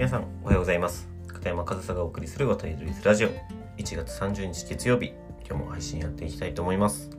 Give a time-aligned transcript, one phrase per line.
[0.00, 1.10] 皆さんおはようございます。
[1.28, 3.28] 片山和沙がお送りする渡り鳥ラジオ。
[3.76, 5.12] 1月30日月曜日。
[5.46, 7.10] 今日も配信やっていきたいと思います。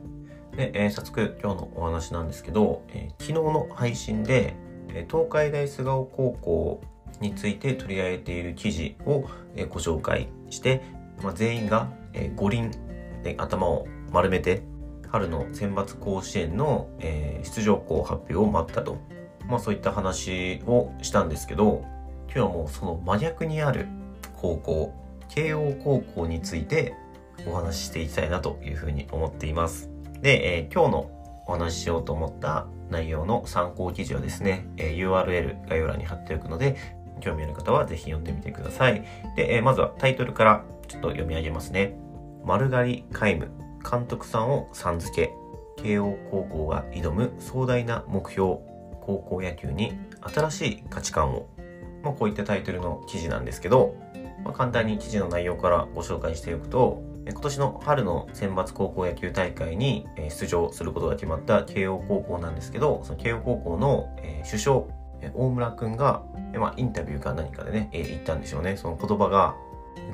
[0.56, 4.56] で、えー、早速今日のお話なんですけど、えー、昨日の配信で、
[4.88, 6.80] えー、東海大菅生高校
[7.20, 10.82] について取り上げている記事を、えご紹介して、
[11.22, 12.72] まあ、全員が、え五輪
[13.22, 14.64] で頭を丸めて
[15.08, 18.98] 春の選抜甲子園の、え出場校発表を待ったと、
[19.46, 21.84] まあ、そういった話をしたんですけど
[22.34, 23.86] 今日はもうその真逆にある
[24.36, 24.94] 高校
[25.28, 26.94] 慶応高校について
[27.46, 29.90] お話ししていきたいなというふうに思っています。
[30.22, 36.76] で、えー、今日のお話ししようと思った内容の参考記事はですね、えー、URL 概要欄に貼っておくので
[37.20, 39.04] 興味ある方はぜひ読んでみてください。
[39.36, 41.98] で、えー、まずはタイトルからちょっと読み上げますね。
[42.44, 43.50] 丸刈り皆無
[43.88, 45.32] 監督さんをさん付け
[45.82, 48.58] 慶応高校が挑む壮大な目標
[49.00, 51.48] 高校野球に新しい価値観を
[52.02, 53.94] まあ、こういったタイトルの記事なんですけど、
[54.44, 64.08] まあ、簡単に記事の内容からご紹介しておくと、今年の春の選抜高校野球大会に出場することが決まった慶応高校なんですけど、その慶応高校の
[64.44, 64.82] 首相、
[65.34, 66.24] 大村くんが、
[66.58, 68.76] まあ、インタビューか何かでね、言ったんでしょうね。
[68.76, 69.54] その言葉が、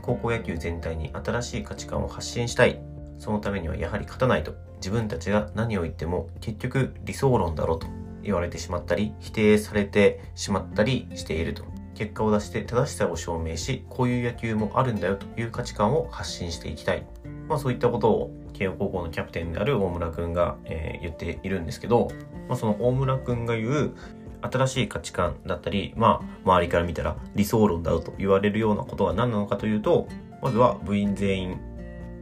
[0.03, 2.81] 高校野球全体に新しい価値観を発信したい。
[3.19, 4.53] そのためにはやはり勝たないと。
[4.77, 7.89] 自分たちが何を言っても結局理想論だろうと
[8.23, 11.65] 言われてしまったり、否定されてしまったりしていると。
[11.99, 17.05] 結果を出して正しさを証明し、こういう野球もあるんだよという価値観を発信していきたい。
[17.49, 22.09] まあそういったことを慶応高校のキャプテンである大村くんが、え、言っているんですけど、
[22.49, 23.95] まあ、その大村くんが言う
[24.43, 30.07] 新しい価値観だったり、まあ周りから見たら理想論だと言われるようなことは何なのかというと、
[30.41, 31.61] まずは部員全員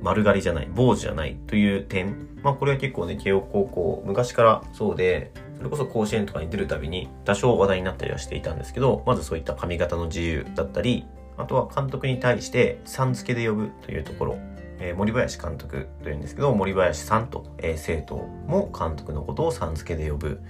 [0.00, 2.28] 丸刈りじゃない、坊主じゃないという点。
[2.42, 14.38] まあこれは結構ね、慶応高校昔からそうで、それこそ甲子園とかに出るたびに多少話題になったりはしていたんですけど、まずそういった髪型の自由だったり、あとは監督に対してさん付けで呼ぶというところ、
[14.78, 20.40] えー、森林監督というんですけど、森林さんと、えー、生徒も監督のことをさん付けで呼ぶ。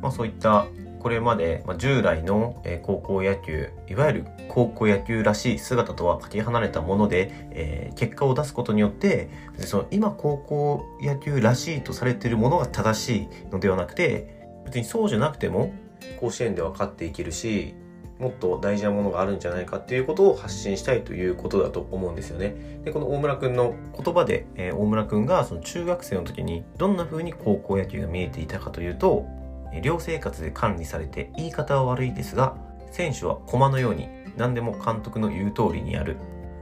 [0.00, 0.66] まあそういった
[1.02, 15.72] これまで、まあ、従来の、高校野球、いわゆる高校野球らしい姿とはかけ離れたもので、えー、結果を出すことによって、その今高校野球らしいとされているものが正しいのではなくて、別にそうじゃなくても
[16.20, 17.74] 甲子園では勝っていけるし
[18.22, 22.80] もっと大事なものがあるんじゃないかっていうことを発信したいということだと思うんですよね。
[22.84, 29.26] で、この大村くんの言葉で、えー、大村くんがその中学生の時にどんな風に高校野球が見えていたかというと、
[29.82, 32.56] 寮生活で管理されて言い方は悪いですが、
[32.92, 36.16] 選手は駒のように何でも監督の言う通りにやる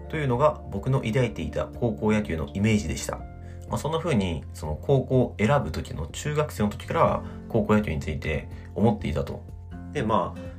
[0.09, 3.21] というのが僕の抱いていた高校野球のイメージでした。
[3.71, 9.43] まあ、そんな風にその高校を選ぶ時の中学生の時から高校野球について思っていたと。
[9.93, 10.51] でまあ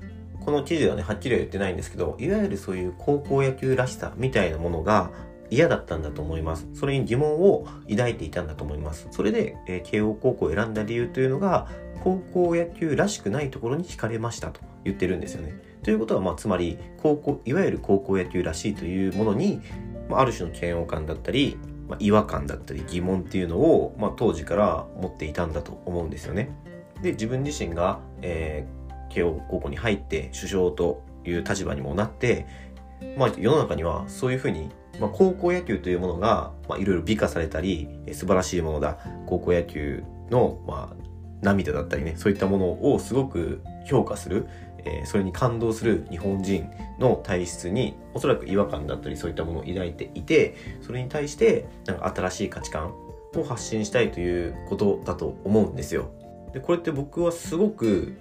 [0.43, 5.11] この記事ではねはっきりは言ってないんですけどいわゆるそういう高校野球らしさみたいなものが
[5.51, 6.67] 嫌だったんだと思います。
[6.73, 9.07] それに疑問を抱いていたんだと思います。
[9.11, 11.67] それで、えー、慶応高校を選んだ理由というのが
[12.03, 15.53] 高校野球らしくないところに惹かれましたと言ってるんですよね。
[15.83, 19.61] ということは、まあ、つまり高校いわゆる高校野球らしいというものに、
[20.09, 21.57] まあ、ある種の嫌悪感だったり
[21.91, 26.49] まあ、違和感だったり疑問っていうのを、まあ、当時から持っていたんだと思うんですよね。
[27.01, 32.47] で自分自身が、えー、慶応高校に入って首相という立場にもなって、
[33.17, 34.69] まあ、世の中にはそういうふうに、
[35.01, 40.95] まあ、高校野球というものが、まあ、いろいろ美化されたり素晴らしいものだ高校野球の、まあ、
[41.41, 44.47] 涙だったりねそういったものをすごく評価する
[44.85, 46.69] えー、それに感動する日本人
[46.99, 52.93] の体質におそらく違和感だったりそういったものを抱いていてそれに対してなんか新しい価値観
[53.35, 56.11] を発信したいということだと思うんですよ。
[56.53, 58.13] でこれって僕はすごく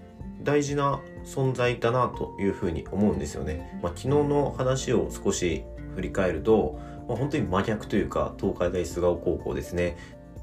[0.43, 3.79] 大事な存在だなというふうに思うんですよね。
[3.83, 6.79] まあ、昨日の話を少し振り返ると、
[7.09, 9.97] まあ、本当に真逆というか東海大菅生高校ですね。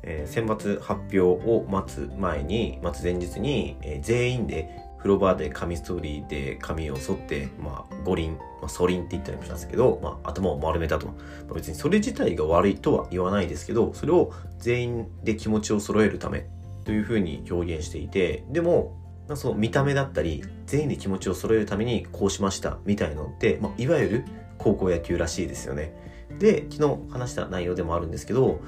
[0.03, 11.07] えー、選抜発表を待つ前に待つ前日に、えー、全員で風呂場で紙ストーリーで髪を剃って、まあ、五輪、まあ、ソリンって言ったりもしたんですけど、まあ、頭を丸めたと。
[11.07, 11.13] ま
[11.51, 16.47] あ、別にそれ自体が悪いとは言わないですけど、それを全員で気持ちを揃えるため
[16.83, 18.97] というふうに表現していて、でも、
[19.27, 24.25] まあその見た目だったり、全員で気持ちを揃えるためにこうしましたみたいのって、まあ、いわゆる
[24.57, 25.93] 高校野球らしいですよね。
[26.39, 28.59] で、昨日話した内容でもあるんですけど、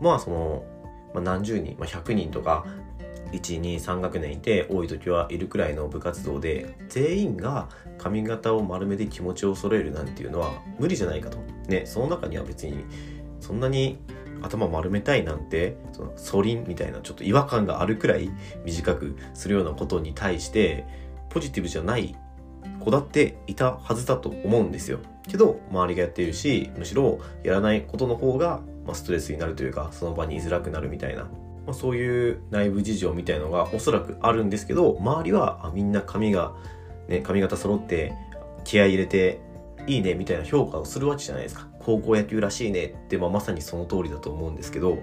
[0.00, 0.64] まあその、
[1.14, 2.66] まあ、何十人、まあ、100人とか
[3.32, 11.38] 123学年いて多い時はいるくらいの部活動で全員が髪型を丸めて気持ちを揃えるなんていうのは無理じゃないかと。
[11.68, 12.84] ね、その中には別に
[13.40, 13.98] そんなに
[14.42, 18.30] 頭丸めたいなんてそのソリンみたいなちょっと違和感があるくらい
[18.64, 20.86] 短くするようなことに対して
[21.30, 22.16] ポジティブじゃない
[22.80, 25.00] こだっていたはずだと思うんですよ。
[25.26, 31.28] けど周りがやっているしむしろやらないことの方が、ま、ストレスになるというかその場に居づらくなるみたいな、
[31.68, 36.54] まあ、そういう内部事情みたいのがおそらくあるんですけど周りはあみんな髪が、
[37.08, 38.14] ね、髪型揃って
[38.64, 39.42] 気合い入れて
[39.86, 41.68] いいねみたいな評価をするわけじゃないですか。
[41.80, 44.98] 高校野球らしいねって、まあ、まさにその通りだと思うんですけど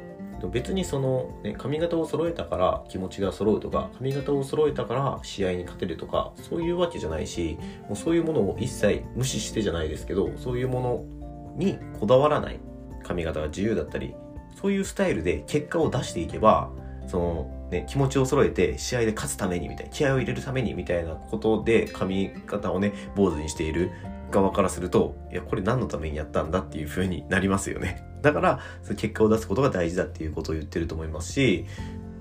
[0.51, 12.59] 別にその、ね、髪型を揃えたから気持ちが揃うとか髪型を揃えたから試合に勝てるとかそういうわけじゃないしもうそういうものを一切無視してじゃないですけどそういうものにこだわらない
[13.03, 14.15] 髪型が自由だったり
[14.55, 16.71] そういうスタイルで結果を出していけば
[17.07, 23.91] その、ね、気持ちを揃えて試合で勝つためにみたいな気合を入れるためにみたいなことで髪型をね坊主にしている
[24.31, 28.03] 側からするといやこれ何のためにやったんだっていう風になりますよね。
[28.21, 31.65] だからその結果を出すことが大事だっていうことを言ってると思いますし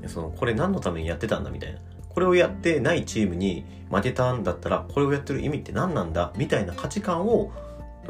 [0.06, 1.78] そのこれ何のためにやってたんだみたいな。
[2.10, 7.50] これをやってないチームに負けたんだったらこれをやってる意味って何なんだみたいな価値観を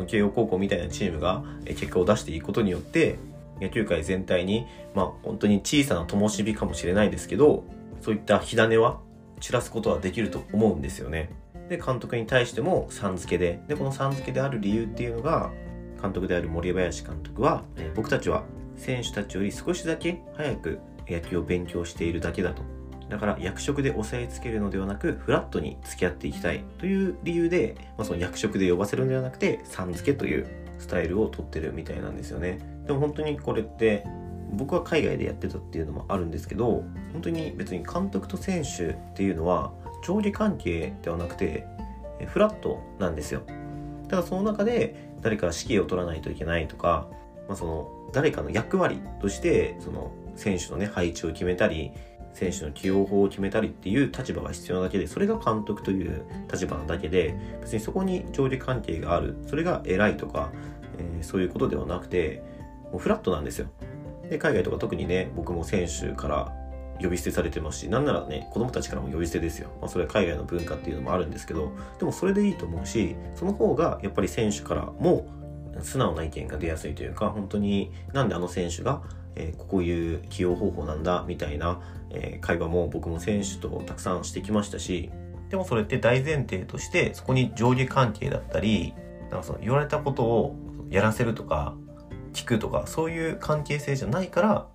[0.07, 3.19] 慶応高校みたいなチームが結果を出していくことによって
[3.61, 7.65] 野球界全体にまあ本当に小さな灯火かもしれないですけど
[8.01, 9.01] そういった火種は
[9.41, 11.31] 散らすことはできると思うんですよね。
[11.69, 15.51] で監督に対してもさん付けででこのさん付けである理由っていうのが
[16.01, 18.45] 監督である森林監督は、え、僕たちは
[18.77, 20.79] 選手たちより少しだけ早く
[21.09, 22.63] 野球を勉強しているだけだと
[23.09, 30.47] だから役職で押さえつけるのではなくフラットに付き合っていきたいという理由で、まあ、その役職で呼ばせるのではなくてさん付けという
[30.79, 34.05] スタイルをとってるみたいなんですよねでも本当にこれって
[34.53, 39.73] 僕は海外でやってたっていうのもあるんですけど本当に別に監督と選手っていうのは
[40.05, 41.67] 上下関係ではなくて
[42.27, 43.43] フラットなんですよ。
[44.09, 47.09] ただその中で誰か指揮を取らないといけないとか、
[47.49, 51.93] まあ、その誰かの役割としてその選手のね配置を決めたり
[52.35, 59.37] 選手の起用法を決めたりっていう立場が必要なだけでそれが監督という立場なだけで別にそこに上下関係がある。
[59.47, 60.53] それが偉いとか、
[60.99, 62.43] えー、そういうことではなくて
[62.95, 63.67] もうフラットなんですよ。
[64.31, 66.53] で海外とか特にね僕も選手から
[67.03, 75.27] 呼び捨てされてますしなんならね子供たちからも呼び捨てですよ、まあ、それは海外の文化っていうのもあるんですけどでもそれでいいと思うしその方がやっぱり選手からも
[75.81, 79.03] 素直な意見が出やすいというか本当になんであの選手が、
[79.35, 81.81] えー、こういう起用方法なんだみたいな、
[82.11, 85.11] えー、会話も僕も選手とたくさんしてきましたし
[85.51, 88.95] でもそれって大前提としてそこに上下関係だったり
[89.31, 90.57] なんかその言われたことを
[90.91, 91.75] やらせるとか
[92.35, 94.67] 聞くとかそういう関係性じゃないから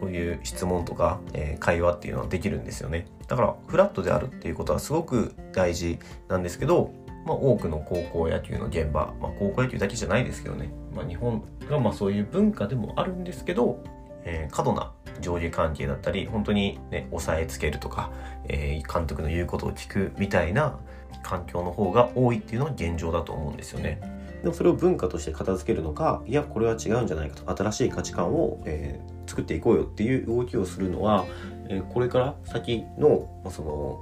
[0.00, 3.06] そういう質問とか、えー、会話っていうのはできるんですよね。
[3.26, 6.92] だからフラットであるっていうことはすごく大事なんですけど、
[7.24, 13.82] まあ、多くの高校野球の現場、まあ、高校野球だけじゃないですけどね、まあ、日本がまあそういう文化でもあるんですけど、
[14.24, 18.10] えー、過度な上下関係だったり本当にね押さえつけるとか、
[18.48, 20.78] えー、監督の言うことを聞くみたいな
[21.22, 24.00] 環境の方が多いっていうのが現状だと思うんですよね。
[24.44, 27.50] でもそれを文化として片付けるのかいやこれは違うんじゃないかと。
[27.56, 31.24] 新しい価値観を、えー、作っていこうよっていう動きをするのは、
[31.68, 33.98] えー、これから先の,、ま、その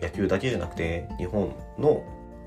[0.00, 2.02] 野球だけじゃなくて日本の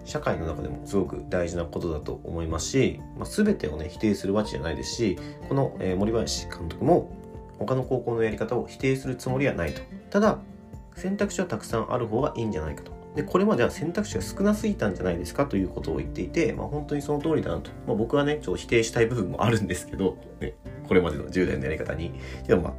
[0.06, 7.12] 社会の中でもすごく大事なことだと思いますし、まあ、全てをね否定するわけじゃないですしこの、えー、森林監督も
[7.59, 9.81] 他の高校のやり方を否定するつもりはないと。
[10.09, 10.39] ただ
[10.95, 12.91] 選択肢はたくさんある方がいいんじゃないかと。
[13.15, 20.53] でこれまでは選択肢が少なすぎたんじゃないですかということを言っていて、まあ、本当にその通りだなと、まあ、僕はねちょっと否定したい部分もあるんですけど、ね、
[20.88, 22.13] これまでの10代のやり方に。
[22.45, 22.74] でもまあ、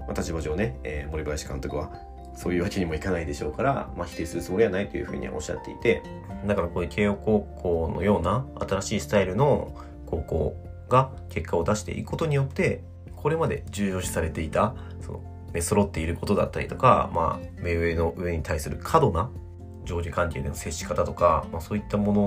[0.00, 1.92] まあ、立場上ね、えー、森林監督は
[2.34, 6.02] そういうわけにもいかないでしょうから、まあ、否定するつもりはないというふうにはおっしゃっていて
[6.46, 9.72] だからこういう慶応高校のような新しいスタイルの
[10.06, 10.56] 高校
[10.88, 12.82] が結果を出していくことによって
[13.14, 15.22] これまで重要視されていたその、
[15.52, 19.30] ね、揃っていることだったりとか、まあ、目上の上に対する過度な
[19.84, 22.22] 上下関係での接し方とか、まあ、そういったもの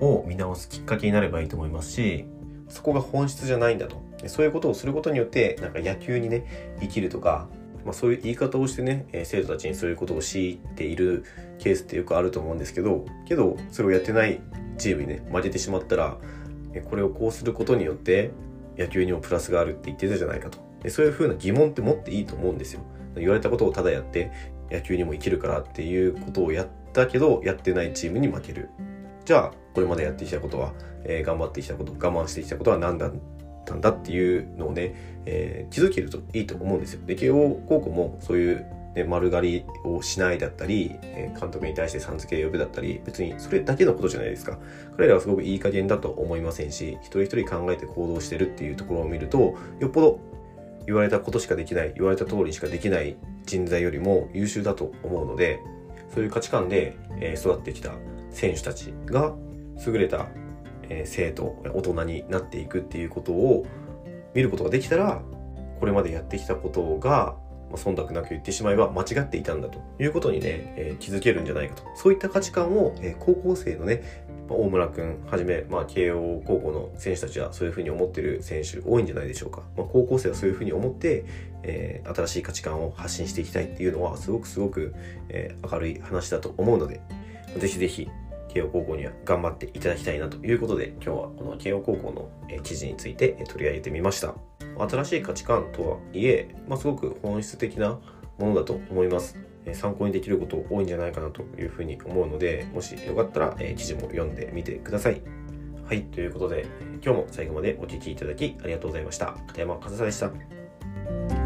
[0.00, 2.26] を見直すきっかけになればいいと思いますし
[2.68, 4.00] そこが本質じゃないんだと。
[4.26, 7.48] そういうことをすることによってなんか野球にね生きるとか、
[7.84, 11.24] まあ、そういう言い方をしてね生徒たちにそういうことを強いている
[11.58, 14.40] ケースってよくあると思うんですけどけどそれをやってない
[14.76, 16.18] チームにね負けてしまったら
[16.90, 18.30] これをこうすることによって
[18.78, 20.58] 野球にもプラスがあるって言ってたじゃないかと。
[20.88, 22.80] そういうふうな疑問って持っていいと思うんですよ。
[23.16, 24.30] 言われたことをただやって
[24.70, 28.70] 野球にも生きるからっていうことをやったけどやってないチームに負ける
[29.24, 30.72] じゃあこれまでやってきたことは、
[31.04, 33.12] えー、頑張ってきたこと我慢してきたことは何だっ
[33.64, 44.58] たんだっていうのをね、えー、気づけるといいと思うんですよで慶応高校もそういうね、丸刈りをしないだったり、え監督に対してさん付け呼ぶだったり、別にそれだけのことじゃないですか。
[44.96, 50.20] 彼らはすごくいい加減だと思いませんし、一人一人考えて行動してるっていうところを見ると、よっぽど
[50.86, 53.16] 言われたことしかできない、言われた通りしかできない
[53.46, 55.60] 人材よりも優秀だと思うので、
[56.12, 57.92] そういう価値観で、え育ってきた
[58.30, 59.34] 選手たちが
[59.86, 60.28] 優れた、
[60.88, 63.66] え生徒大人になっていくっていうことを
[64.34, 65.22] 見ることができたら
[65.78, 67.36] これまでやってきたことが
[67.70, 71.84] まあ、忖度なく言ってしまえば間違っていたんだということにね、えー、気づけるんじゃないかと。
[71.94, 74.02] そういった価値観を、えー、高校生のね、
[74.50, 79.62] 大村くんはじめ、まあ、慶応高校の選手たちはそういうふうに思ってる選手多いんじゃないでしょうか。
[79.76, 81.24] まあ、高校生はそういうふうに思って、
[81.62, 84.94] えー、新しい価値観を発信していきたいっていうのはすごくすごく、
[85.28, 87.00] えー、明るい話だと思うので、
[87.58, 88.08] ぜひぜひ
[88.48, 92.30] 慶応高校には頑張っていただきたいなということで今日はこの慶応高校の
[92.62, 94.34] 記事について取り上げてみました。
[94.88, 98.00] 新しい価値観とはいえ、まあ、すごく本質的な
[98.38, 99.36] ものだと思います。
[99.72, 105.20] 参考にできること多いんじゃないかなというふうに思うので、もしよかったら、記事も読んでみてください。
[105.84, 106.66] はい、ということで、
[107.04, 109.36] 今日も最後までお聴きいただきありがとうございました。
[109.48, 111.39] 片山和沙でした。